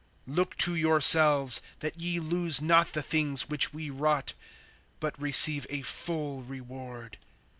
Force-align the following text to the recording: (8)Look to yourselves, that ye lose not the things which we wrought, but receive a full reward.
(8)Look 0.27 0.55
to 0.55 0.73
yourselves, 0.73 1.61
that 1.81 2.01
ye 2.01 2.17
lose 2.19 2.59
not 2.59 2.93
the 2.93 3.03
things 3.03 3.49
which 3.49 3.71
we 3.71 3.91
wrought, 3.91 4.33
but 4.99 5.21
receive 5.21 5.67
a 5.69 5.83
full 5.83 6.41
reward. 6.41 7.19